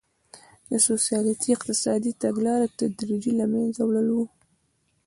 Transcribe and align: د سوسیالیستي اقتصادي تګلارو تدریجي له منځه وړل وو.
د 0.69 0.71
سوسیالیستي 0.87 1.49
اقتصادي 1.53 2.11
تګلارو 2.23 2.73
تدریجي 2.79 3.31
له 3.39 3.45
منځه 3.53 3.81
وړل 3.85 4.07
وو. 4.15 4.25